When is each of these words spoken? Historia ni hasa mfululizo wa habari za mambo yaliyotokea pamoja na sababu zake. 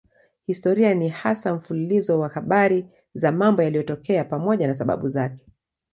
Historia 0.47 0.93
ni 0.93 1.09
hasa 1.09 1.53
mfululizo 1.55 2.19
wa 2.19 2.27
habari 2.29 2.85
za 3.13 3.31
mambo 3.31 3.61
yaliyotokea 3.63 4.25
pamoja 4.25 4.67
na 4.67 4.73
sababu 4.73 5.09
zake. 5.09 5.45